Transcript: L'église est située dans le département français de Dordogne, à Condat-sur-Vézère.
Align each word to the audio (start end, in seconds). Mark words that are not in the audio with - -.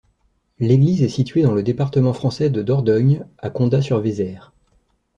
L'église 0.57 1.03
est 1.03 1.09
située 1.09 1.43
dans 1.43 1.53
le 1.53 1.61
département 1.61 2.13
français 2.13 2.49
de 2.49 2.63
Dordogne, 2.63 3.23
à 3.37 3.51
Condat-sur-Vézère. 3.51 4.51